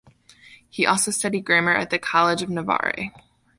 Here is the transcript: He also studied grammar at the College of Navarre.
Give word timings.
He 0.67 0.83
also 0.87 1.11
studied 1.11 1.45
grammar 1.45 1.75
at 1.75 1.91
the 1.91 1.99
College 1.99 2.41
of 2.41 2.49
Navarre. 2.49 3.11